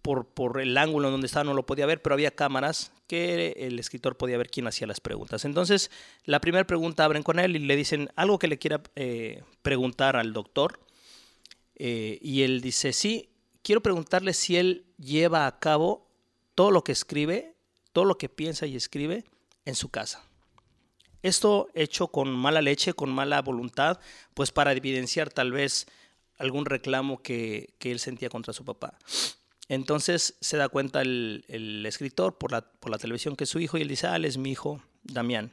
por, 0.02 0.26
por, 0.26 0.60
el 0.60 0.76
ángulo 0.76 1.08
en 1.08 1.12
donde 1.12 1.26
estaba 1.26 1.44
no 1.44 1.54
lo 1.54 1.64
podía 1.64 1.86
ver, 1.86 2.02
pero 2.02 2.14
había 2.14 2.32
cámaras 2.32 2.92
que 3.06 3.54
el 3.56 3.78
escritor 3.78 4.16
podía 4.16 4.36
ver 4.36 4.50
quién 4.50 4.66
hacía 4.66 4.86
las 4.86 5.00
preguntas. 5.00 5.44
Entonces, 5.44 5.90
la 6.24 6.40
primera 6.40 6.66
pregunta 6.66 7.04
abren 7.04 7.22
con 7.22 7.38
él 7.38 7.54
y 7.54 7.60
le 7.60 7.76
dicen 7.76 8.10
algo 8.16 8.38
que 8.38 8.48
le 8.48 8.58
quiera 8.58 8.82
eh, 8.96 9.42
preguntar 9.62 10.16
al 10.16 10.32
doctor. 10.32 10.80
Eh, 11.76 12.18
y 12.20 12.42
él 12.42 12.60
dice, 12.60 12.92
sí, 12.92 13.30
quiero 13.62 13.80
preguntarle 13.80 14.34
si 14.34 14.56
él 14.56 14.86
lleva 14.98 15.46
a 15.46 15.58
cabo 15.58 16.10
todo 16.54 16.70
lo 16.70 16.82
que 16.82 16.92
escribe, 16.92 17.54
todo 17.92 18.04
lo 18.04 18.18
que 18.18 18.28
piensa 18.28 18.66
y 18.66 18.76
escribe 18.76 19.24
en 19.64 19.76
su 19.76 19.88
casa. 19.88 20.24
Esto 21.22 21.68
hecho 21.74 22.08
con 22.08 22.30
mala 22.36 22.60
leche, 22.60 22.92
con 22.92 23.10
mala 23.10 23.40
voluntad, 23.40 23.98
pues 24.34 24.52
para 24.52 24.72
evidenciar 24.72 25.30
tal 25.30 25.52
vez 25.52 25.86
algún 26.38 26.66
reclamo 26.66 27.22
que, 27.22 27.74
él 27.80 27.98
sentía 27.98 28.28
contra 28.28 28.52
su 28.52 28.64
papá. 28.64 28.98
Entonces 29.68 30.36
se 30.40 30.56
da 30.56 30.68
cuenta 30.68 31.02
el, 31.02 31.84
escritor 31.86 32.38
por 32.38 32.52
la, 32.52 32.62
por 32.62 32.90
la, 32.90 32.98
televisión 32.98 33.36
que 33.36 33.44
es 33.44 33.50
su 33.50 33.60
hijo 33.60 33.78
y 33.78 33.82
él 33.82 33.88
dice, 33.88 34.06
ah, 34.06 34.16
él 34.16 34.24
es 34.24 34.36
mi 34.36 34.50
hijo, 34.50 34.82
Damián. 35.02 35.52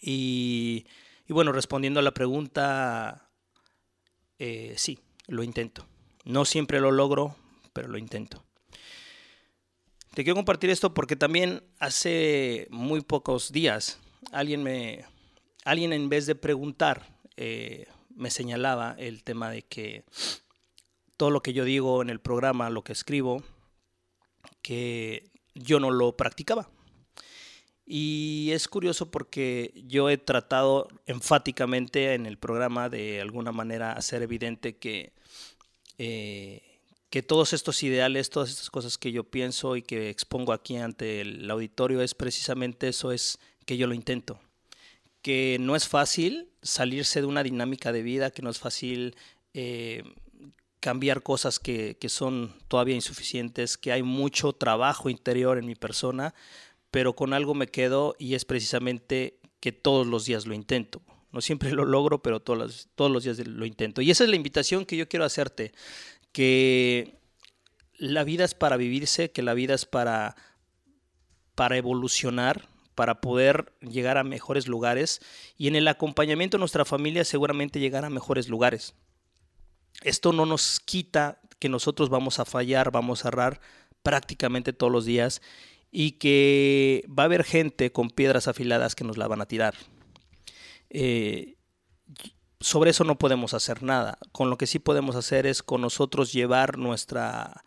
Y, 0.00 0.86
bueno, 1.28 1.52
respondiendo 1.52 2.00
a 2.00 2.02
la 2.02 2.14
pregunta, 2.14 3.30
eh, 4.38 4.74
sí, 4.76 4.98
lo 5.26 5.42
intento. 5.42 5.86
No 6.24 6.44
siempre 6.44 6.80
lo 6.80 6.90
logro, 6.90 7.36
pero 7.72 7.88
lo 7.88 7.98
intento. 7.98 8.44
Te 10.14 10.24
quiero 10.24 10.36
compartir 10.36 10.70
esto 10.70 10.94
porque 10.94 11.14
también 11.14 11.62
hace 11.78 12.68
muy 12.70 13.02
pocos 13.02 13.52
días 13.52 14.00
alguien 14.32 14.62
me, 14.62 15.04
alguien 15.64 15.92
en 15.92 16.08
vez 16.08 16.24
de 16.26 16.34
preguntar, 16.34 17.06
eh, 17.36 17.86
me 18.16 18.30
señalaba 18.30 18.96
el 18.98 19.22
tema 19.22 19.50
de 19.50 19.62
que 19.62 20.04
todo 21.16 21.30
lo 21.30 21.42
que 21.42 21.52
yo 21.52 21.64
digo 21.64 22.02
en 22.02 22.10
el 22.10 22.20
programa, 22.20 22.70
lo 22.70 22.82
que 22.82 22.92
escribo, 22.92 23.42
que 24.62 25.30
yo 25.54 25.80
no 25.80 25.90
lo 25.90 26.16
practicaba. 26.16 26.68
Y 27.86 28.50
es 28.52 28.66
curioso 28.66 29.10
porque 29.10 29.72
yo 29.86 30.10
he 30.10 30.18
tratado 30.18 30.88
enfáticamente 31.06 32.14
en 32.14 32.26
el 32.26 32.36
programa 32.36 32.88
de 32.88 33.20
alguna 33.20 33.52
manera 33.52 33.92
hacer 33.92 34.22
evidente 34.22 34.76
que, 34.76 35.12
eh, 35.98 36.80
que 37.10 37.22
todos 37.22 37.52
estos 37.52 37.84
ideales, 37.84 38.30
todas 38.30 38.50
estas 38.50 38.70
cosas 38.70 38.98
que 38.98 39.12
yo 39.12 39.22
pienso 39.22 39.76
y 39.76 39.82
que 39.82 40.10
expongo 40.10 40.52
aquí 40.52 40.76
ante 40.76 41.20
el 41.20 41.48
auditorio 41.48 42.02
es 42.02 42.14
precisamente 42.14 42.88
eso, 42.88 43.12
es 43.12 43.38
que 43.64 43.76
yo 43.76 43.86
lo 43.86 43.94
intento. 43.94 44.40
Que 45.26 45.56
no 45.58 45.74
es 45.74 45.88
fácil 45.88 46.50
salirse 46.62 47.20
de 47.20 47.26
una 47.26 47.42
dinámica 47.42 47.90
de 47.90 48.04
vida, 48.04 48.30
que 48.30 48.42
no 48.42 48.50
es 48.50 48.60
fácil 48.60 49.16
eh, 49.54 50.04
cambiar 50.78 51.24
cosas 51.24 51.58
que, 51.58 51.96
son 52.06 52.54
todavía 52.68 52.94
insuficientes, 52.94 53.76
que 53.76 53.90
hay 53.90 54.04
mucho 54.04 54.52
trabajo 54.52 55.10
interior 55.10 55.58
en 55.58 55.66
mi 55.66 55.74
persona, 55.74 56.32
pero 56.92 57.16
con 57.16 57.32
algo 57.32 57.54
me 57.54 57.66
quedo 57.66 58.14
y 58.20 58.36
es 58.36 58.44
precisamente 58.44 59.40
que 59.58 59.72
todos 59.72 60.06
los 60.06 60.26
días 60.26 60.46
lo 60.46 60.54
intento. 60.54 61.02
No 61.32 61.40
siempre 61.40 61.72
lo 61.72 61.84
logro, 61.84 62.22
pero 62.22 62.38
todos 62.38 62.56
los, 62.56 62.88
todos 62.94 63.10
los 63.10 63.24
días 63.24 63.44
lo 63.48 63.66
intento. 63.66 64.02
Y 64.02 64.12
esa 64.12 64.22
es 64.22 64.30
la 64.30 64.36
invitación 64.36 64.86
que 64.86 64.96
yo 64.96 65.08
quiero 65.08 65.24
hacerte, 65.24 65.72
que 66.30 67.18
la 67.98 68.22
vida 68.22 68.44
es 68.44 68.54
para 68.54 68.76
vivirse, 68.76 69.32
que 69.32 69.42
la 69.42 69.54
vida 69.54 69.74
es 69.74 69.86
para, 69.86 70.36
para 71.56 71.76
evolucionar, 71.76 72.75
para 72.96 73.20
poder 73.20 73.72
llegar 73.80 74.18
a 74.18 74.24
mejores 74.24 74.66
lugares 74.66 75.20
y 75.56 75.68
en 75.68 75.76
el 75.76 75.86
acompañamiento 75.86 76.56
de 76.56 76.60
nuestra 76.60 76.84
familia 76.84 77.24
seguramente 77.24 77.78
llegar 77.78 78.04
a 78.04 78.10
mejores 78.10 78.48
lugares. 78.48 78.94
Esto 80.02 80.32
no 80.32 80.46
nos 80.46 80.80
quita 80.80 81.40
que 81.60 81.68
nosotros 81.68 82.08
vamos 82.08 82.40
a 82.40 82.44
fallar, 82.44 82.90
vamos 82.90 83.24
a 83.24 83.28
errar 83.28 83.60
prácticamente 84.02 84.72
todos 84.72 84.92
los 84.92 85.04
días 85.04 85.42
y 85.92 86.12
que 86.12 87.04
va 87.06 87.24
a 87.24 87.26
haber 87.26 87.44
gente 87.44 87.92
con 87.92 88.10
piedras 88.10 88.48
afiladas 88.48 88.94
que 88.94 89.04
nos 89.04 89.18
la 89.18 89.28
van 89.28 89.42
a 89.42 89.46
tirar. 89.46 89.74
Eh, 90.90 91.56
sobre 92.60 92.90
eso 92.90 93.04
no 93.04 93.18
podemos 93.18 93.52
hacer 93.52 93.82
nada. 93.82 94.18
Con 94.32 94.48
lo 94.48 94.56
que 94.56 94.66
sí 94.66 94.78
podemos 94.78 95.16
hacer 95.16 95.46
es 95.46 95.62
con 95.62 95.82
nosotros 95.82 96.32
llevar 96.32 96.78
nuestra, 96.78 97.64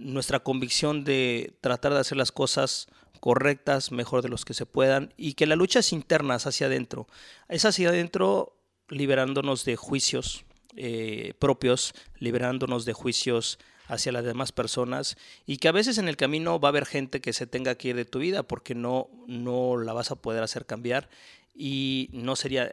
nuestra 0.00 0.40
convicción 0.40 1.04
de 1.04 1.56
tratar 1.60 1.92
de 1.92 2.00
hacer 2.00 2.16
las 2.16 2.32
cosas 2.32 2.88
correctas, 3.20 3.92
mejor 3.92 4.22
de 4.22 4.28
los 4.28 4.44
que 4.44 4.54
se 4.54 4.66
puedan, 4.66 5.12
y 5.16 5.34
que 5.34 5.46
la 5.46 5.56
lucha 5.56 5.80
es 5.80 5.92
interna, 5.92 6.36
es 6.36 6.46
hacia 6.46 6.66
adentro. 6.66 7.06
Es 7.48 7.64
hacia 7.64 7.90
adentro 7.90 8.56
liberándonos 8.88 9.64
de 9.64 9.76
juicios 9.76 10.44
eh, 10.76 11.34
propios, 11.38 11.94
liberándonos 12.18 12.84
de 12.84 12.92
juicios 12.92 13.58
hacia 13.88 14.12
las 14.12 14.24
demás 14.24 14.52
personas 14.52 15.16
y 15.46 15.56
que 15.56 15.66
a 15.66 15.72
veces 15.72 15.98
en 15.98 16.08
el 16.08 16.16
camino 16.16 16.60
va 16.60 16.68
a 16.68 16.70
haber 16.70 16.86
gente 16.86 17.20
que 17.20 17.32
se 17.32 17.48
tenga 17.48 17.74
que 17.74 17.88
ir 17.88 17.96
de 17.96 18.04
tu 18.04 18.20
vida 18.20 18.44
porque 18.44 18.76
no, 18.76 19.08
no 19.26 19.76
la 19.76 19.92
vas 19.92 20.12
a 20.12 20.16
poder 20.16 20.44
hacer 20.44 20.64
cambiar 20.64 21.10
y 21.54 22.08
no 22.12 22.36
sería, 22.36 22.72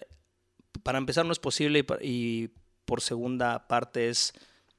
para 0.84 1.00
empezar 1.00 1.25
no 1.25 1.31
es 1.31 1.39
posible 1.39 1.86
y, 2.01 2.50
por 2.86 3.01
segunda 3.01 3.67
parte 3.67 4.07
es 4.07 4.34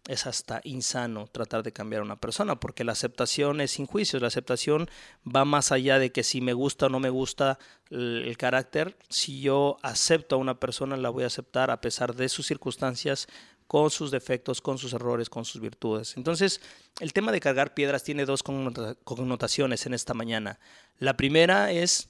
es 0.06 0.26
hasta 0.26 0.60
insano 0.64 1.26
tratar 1.26 1.62
de 1.62 1.72
cambiar 1.72 2.00
a 2.00 2.04
una 2.04 2.20
persona, 2.20 2.58
porque 2.58 2.84
la 2.84 2.92
aceptación 2.92 3.60
es 3.60 3.72
sin 3.72 3.86
juicios, 3.86 4.22
la 4.22 4.28
aceptación 4.28 4.88
va 5.24 5.44
más 5.44 5.70
allá 5.72 5.98
de 5.98 6.12
que 6.12 6.22
si 6.22 6.40
me 6.40 6.52
gusta 6.54 6.86
o 6.86 6.88
no 6.88 7.00
me 7.00 7.10
gusta 7.10 7.58
el, 7.90 8.36
carácter, 8.38 8.96
si 9.10 9.40
yo 9.40 9.76
acepto 9.82 10.36
a 10.36 10.38
una 10.38 10.58
persona, 10.58 10.96
la 10.96 11.10
voy 11.10 11.24
a 11.24 11.28
aceptar 11.28 11.70
a 11.70 11.80
pesar 11.80 12.14
de 12.14 12.28
sus 12.28 12.46
circunstancias, 12.46 13.28
con 13.66 13.90
sus 13.90 14.10
defectos, 14.10 14.62
con 14.62 14.78
sus 14.78 14.94
errores, 14.94 15.28
con 15.28 15.44
sus 15.44 15.60
virtudes. 15.60 16.16
Entonces, 16.16 16.62
el 17.00 17.12
tema 17.12 17.32
de 17.32 17.40
cargar 17.40 17.74
piedras 17.74 18.02
tiene 18.02 18.24
dos 18.24 18.42
connotaciones 18.42 19.84
en 19.84 19.92
esta 19.92 20.14
mañana. 20.14 20.58
La 20.98 21.18
primera 21.18 21.70
es 21.70 22.08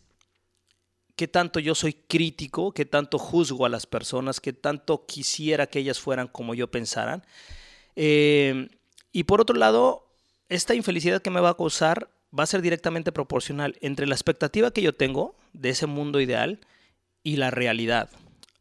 qué 1.17 1.27
tanto 1.27 1.59
yo 1.59 1.75
soy 1.75 1.95
crítico, 1.95 2.71
qué 2.71 2.85
tanto 2.85 3.19
juzgo 3.19 3.67
a 3.67 3.69
las 3.69 3.87
personas, 3.87 4.39
qué 4.39 4.53
tanto 4.53 5.05
quisiera 5.05 5.67
que 5.67 5.81
ellas 5.81 5.99
fueran 5.99 6.29
como 6.29 6.55
yo 6.55 6.71
pensaran. 6.71 7.25
Eh, 8.01 8.69
y 9.11 9.25
por 9.25 9.41
otro 9.41 9.57
lado, 9.57 10.07
esta 10.49 10.77
infelicidad 10.77 11.21
que 11.21 11.31
me 11.31 11.41
va 11.41 11.51
a 11.51 11.57
causar 11.57 12.09
va 12.37 12.45
a 12.45 12.47
ser 12.47 12.63
directamente 12.63 13.11
proporcional 13.11 13.77
entre 13.81 14.07
la 14.07 14.15
expectativa 14.15 14.71
que 14.71 14.83
yo 14.83 14.95
tengo 14.95 15.35
de 15.53 15.71
ese 15.71 15.87
mundo 15.87 16.21
ideal 16.21 16.61
y 17.25 17.37
la 17.37 17.51
realidad. 17.51 18.09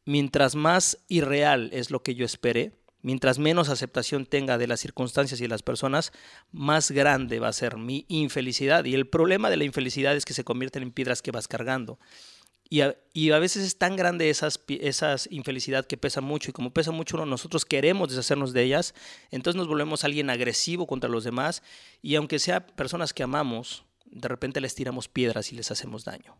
Mientras 0.05 0.55
más 0.55 0.97
irreal 1.07 1.69
es 1.71 1.91
lo 1.91 2.01
que 2.01 2.15
yo 2.15 2.25
espere, 2.25 2.71
mientras 3.03 3.37
menos 3.37 3.69
aceptación 3.69 4.25
tenga 4.25 4.57
de 4.57 4.65
las 4.65 4.79
circunstancias 4.79 5.39
y 5.39 5.47
las 5.47 5.61
personas, 5.61 6.13
más 6.51 6.89
grande 6.89 7.39
va 7.39 7.49
a 7.49 7.53
ser 7.53 7.77
mi 7.77 8.05
infelicidad. 8.07 8.85
Y 8.85 8.95
el 8.95 9.07
problema 9.07 9.51
de 9.51 9.57
la 9.57 9.65
infelicidad 9.65 10.15
es 10.15 10.25
que 10.25 10.33
se 10.33 10.45
convierten 10.45 10.81
en 10.81 10.91
piedras 10.91 11.21
que 11.21 11.31
vas 11.31 11.47
cargando. 11.47 11.99
Y 12.69 12.81
a, 12.81 13.39
veces 13.39 13.63
es 13.63 13.77
tan 13.77 13.95
grande 13.95 14.29
esas, 14.29 14.59
esas 14.67 15.27
infelicidad 15.31 15.85
que 15.85 15.95
pesa 15.95 16.19
mucho 16.19 16.49
y 16.49 16.53
como 16.53 16.73
pesa 16.73 16.91
mucho 16.91 17.25
nosotros 17.25 17.65
queremos 17.65 18.09
deshacernos 18.09 18.51
de 18.51 18.63
ellas, 18.63 18.93
entonces 19.31 19.57
nos 19.57 19.67
volvemos 19.67 20.03
alguien 20.03 20.29
agresivo 20.29 20.85
contra 20.85 21.09
los 21.09 21.23
demás 21.23 21.63
y 22.01 22.15
aunque 22.15 22.39
sea 22.39 22.67
personas 22.67 23.13
que 23.13 23.23
amamos, 23.23 23.85
de 24.05 24.27
repente 24.27 24.59
les 24.59 24.75
tiramos 24.75 25.07
piedras 25.07 25.51
y 25.53 25.55
les 25.55 25.71
hacemos 25.71 26.03
daño 26.03 26.35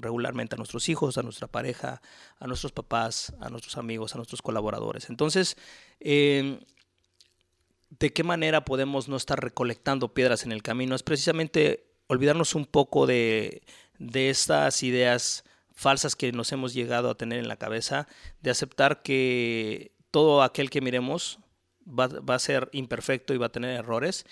regularmente 0.00 0.54
a 0.54 0.58
nuestros 0.58 0.88
hijos, 0.88 1.18
a 1.18 1.22
nuestra 1.22 1.48
pareja, 1.48 2.00
a 2.38 2.46
nuestros 2.46 2.72
papás, 2.72 3.32
a 3.40 3.50
nuestros 3.50 3.76
amigos, 3.76 4.14
a 4.14 4.18
nuestros 4.18 4.42
colaboradores. 4.42 5.10
Entonces, 5.10 5.56
em, 6.00 6.60
¿de 7.90 8.12
qué 8.12 8.22
manera 8.22 8.64
podemos 8.64 9.08
no 9.08 9.16
estar 9.16 9.42
recolectando 9.42 10.14
piedras 10.14 10.44
en 10.44 10.52
el 10.52 10.62
camino? 10.62 10.94
Es 10.94 11.02
precisamente 11.02 11.90
olvidarnos 12.06 12.54
un 12.54 12.66
poco 12.66 13.06
de, 13.06 13.62
de 13.98 14.30
estas 14.30 14.82
ideas 14.82 15.44
falsas 15.78 16.16
que 16.16 16.32
nos 16.32 16.50
hemos 16.50 16.74
llegado 16.74 17.08
a 17.08 17.14
tener 17.14 17.38
en 17.38 17.46
la 17.46 17.56
cabeza, 17.56 18.08
de 18.40 18.50
aceptar 18.50 19.00
que 19.00 19.92
todo 20.10 20.42
aquel 20.42 20.70
que 20.70 20.80
miremos 20.80 21.38
va, 21.88 22.08
a 22.34 22.38
ser 22.40 22.68
imperfecto 22.72 23.32
y 23.32 23.38
va 23.38 23.46
a 23.46 23.52
tener 23.52 23.78
errores 23.78 24.26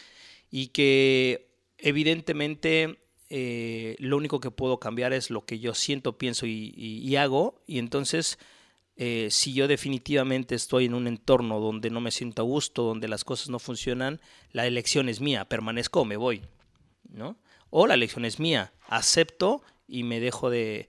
y 0.51 0.69
que 0.69 1.55
evidentemente 1.79 2.99
eh, 3.31 3.95
lo 4.01 4.17
único 4.17 4.41
que 4.41 4.51
puedo 4.51 4.81
cambiar 4.81 5.13
es 5.13 5.31
lo 5.31 5.47
que 5.47 5.61
yo 5.61 5.73
siento, 5.75 6.19
pienso 6.19 6.47
y, 6.47 7.15
hago 7.15 7.63
y 7.65 7.79
entonces 7.79 8.41
eh, 8.97 9.29
si 9.31 9.55
yo 9.55 9.69
definitivamente 9.69 10.57
estoy 10.57 10.87
en 10.87 10.95
un 10.95 11.07
entorno 11.07 11.61
donde 11.61 11.91
no 11.91 12.01
me 12.01 12.11
siento 12.11 12.43
a 12.43 12.45
gusto, 12.45 12.83
donde 12.83 13.07
las 13.07 13.23
cosas 13.23 13.51
no 13.51 13.61
funcionan, 13.61 14.21
la 14.51 14.67
elección 14.67 15.09
es 15.09 15.21
mía, 15.21 15.45
permanezco 15.45 16.01
o 16.01 16.05
me 16.05 16.17
voy, 16.17 16.43
¿no? 17.09 17.39
O 17.71 17.87
la 17.87 17.95
elección 17.95 18.25
es 18.25 18.41
mía, 18.41 18.73
acepto 18.89 19.63
y 19.87 20.03
me 20.03 20.19
dejo 20.19 20.51
de, 20.51 20.89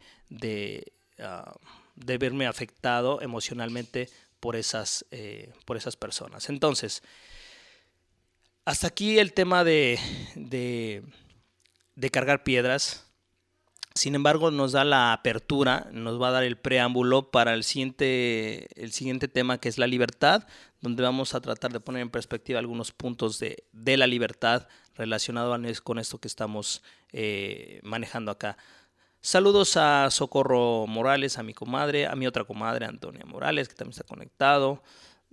Ah, 1.20 1.54
de, 1.96 2.18
verme 2.20 2.46
afectado 2.46 3.22
emocionalmente 3.22 4.10
por 4.40 4.56
esas, 4.56 5.06
eh, 5.12 5.52
por 5.66 5.78
esas 5.78 5.96
personas. 5.96 6.50
Entonces, 6.50 7.02
hasta 8.66 8.88
aquí 8.88 9.18
el 9.18 9.34
tema 9.34 9.64
de, 9.64 10.00
de, 10.36 12.10
cargar 12.12 12.44
piedras. 12.44 13.04
Sin 13.96 14.14
embargo, 14.14 14.52
nos 14.52 14.74
da 14.74 14.84
la 14.84 15.12
apertura, 15.12 15.88
nos 15.92 16.22
va 16.22 16.28
a 16.28 16.32
dar 16.32 16.44
el 16.44 16.56
preámbulo 16.56 17.32
para 17.32 17.56
el 17.56 17.64
siguiente, 17.64 18.68
el 18.80 18.92
siguiente 18.92 19.28
tema 19.28 19.60
que 19.60 19.70
es 19.70 19.80
la 19.80 19.88
libertad, 19.88 20.46
donde 20.82 21.02
vamos 21.02 21.34
a 21.34 21.42
tratar 21.42 21.74
de 21.74 21.80
poner 21.80 22.04
en 22.04 22.12
perspectiva 22.12 22.60
algunos 22.60 22.92
puntos 22.92 23.40
de, 23.40 23.64
la 23.74 24.06
libertad 24.06 24.68
relacionados 24.94 25.82
con 25.82 25.98
esto 25.98 26.20
que 26.20 26.28
estamos 26.28 26.84
eh, 27.12 27.80
manejando 27.82 28.30
acá. 28.30 28.58
Saludos 29.28 29.76
a 29.76 30.10
Socorro 30.10 30.88
Morales, 30.88 31.38
a 31.38 31.44
mi 31.44 31.54
comadre, 31.54 32.08
a 32.08 32.16
mi 32.16 32.26
otra 32.28 32.46
comadre, 32.46 32.86
Antonia 32.86 33.26
Morales, 33.26 33.68
que 33.68 33.76
también 33.76 33.92
está 33.92 34.06
conectado, 34.06 34.82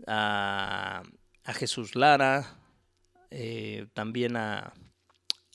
a, 0.09 1.05
Jesús 1.45 1.95
Lara, 1.95 2.59
eh, 3.31 3.87
también 3.93 4.37
a, 4.37 4.73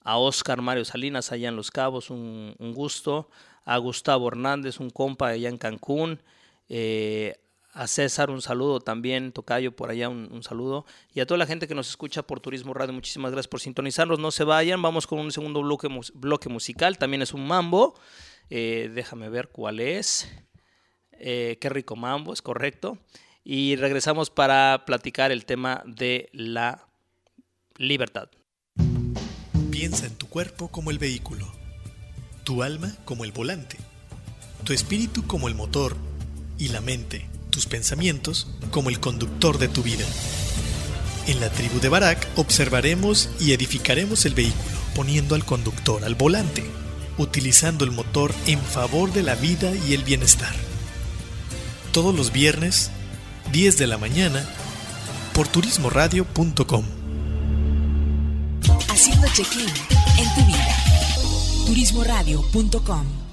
Oscar 0.06 0.62
Mario 0.62 0.86
Salinas 0.86 1.34
allá 1.34 1.50
en 1.50 1.58
Los 1.58 1.70
Cabos, 1.70 2.10
un, 2.10 2.56
gusto, 2.74 3.30
a 3.66 3.78
Gustavo 3.78 4.30
Hernández, 4.30 4.80
un 4.80 4.90
compa 4.90 5.28
allá 5.28 5.50
en 5.50 5.58
Cancún, 5.58 6.24
eh, 6.70 7.36
a 7.74 7.88
César 7.88 8.32
un 8.32 8.42
saludo 8.42 8.80
también, 8.80 9.34
Tocayo 9.34 9.76
por 9.76 9.90
allá 9.90 10.08
un, 10.08 10.44
saludo, 10.44 10.86
y 11.14 11.20
a 11.20 11.26
toda 11.26 11.38
la 11.38 11.46
gente 11.46 11.68
que 11.68 11.76
nos 11.76 11.90
escucha 11.90 12.24
por 12.24 12.40
Turismo 12.40 12.74
Radio, 12.74 12.94
muchísimas 12.94 13.34
gracias 13.34 13.50
por 13.50 13.60
sintonizarnos, 13.60 14.18
no 14.18 14.32
se 14.32 14.46
vayan, 14.46 14.82
vamos 14.82 15.08
con 15.08 15.20
un 15.20 15.34
segundo 15.34 15.62
bloque 15.62 16.50
musical, 16.50 16.98
también 16.98 17.22
es 17.22 17.34
un 17.34 17.46
mambo. 17.46 17.96
Eh, 18.50 18.90
déjame 18.94 19.30
ver 19.30 19.50
cuál 19.50 19.80
es. 19.80 20.28
Eh, 21.12 21.58
qué 21.60 21.70
rico 21.70 21.96
mambo, 21.96 22.34
es 22.34 22.42
correcto. 22.42 22.98
Y 23.44 23.76
regresamos 23.76 24.30
para 24.30 24.84
platicar 24.86 25.32
el 25.32 25.46
tema 25.46 25.84
de 25.86 26.30
la 26.34 26.88
libertad. 27.78 28.30
Piensa 29.72 30.06
en 30.06 30.16
tu 30.16 30.28
cuerpo 30.28 30.68
como 30.68 30.92
el 30.92 31.00
vehículo, 31.00 31.52
tu 32.44 32.64
alma 32.64 32.96
como 33.06 33.24
el 33.24 33.32
volante, 33.32 33.78
tu 34.66 34.74
espíritu 34.74 35.26
como 35.26 35.48
el 35.48 35.56
motor 35.56 35.96
y 36.58 36.70
la 36.70 36.82
mente, 36.82 37.26
tus 37.50 37.66
pensamientos 37.66 38.48
como 38.72 38.90
el 38.90 39.00
conductor 39.00 39.58
de 39.58 39.70
tu 39.70 39.82
vida. 39.82 40.06
En 41.28 41.40
la 41.40 41.50
tribu 41.50 41.80
de 41.80 41.90
Barak 41.90 42.28
observaremos 42.36 43.30
y 43.40 43.54
edificaremos 43.54 44.26
el 44.26 44.34
vehículo 44.34 44.78
poniendo 44.96 45.36
al 45.36 45.46
conductor 45.46 46.04
al 46.04 46.16
volante 46.16 46.64
utilizando 47.20 47.86
el 47.86 47.92
motor 47.92 48.34
en 48.48 48.60
favor 48.60 49.14
de 49.14 49.22
la 49.22 49.36
vida 49.36 49.72
y 49.88 49.94
el 49.94 50.04
bienestar. 50.04 50.56
Todos 51.92 52.16
los 52.16 52.32
viernes, 52.32 52.90
10 53.52 53.78
de 53.78 53.88
la 53.88 53.98
mañana, 53.98 54.48
por 55.34 55.48
turismoradio.com. 55.48 56.86
Haciendo 58.90 59.28
check-in 59.34 59.70
en 60.18 60.36
tu 60.36 60.46
vida. 60.46 60.76
turismoradio.com 61.68 63.29